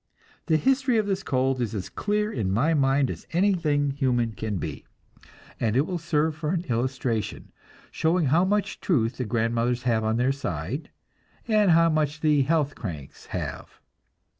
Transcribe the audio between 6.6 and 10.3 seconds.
illustration, showing how much truth the grandmothers have on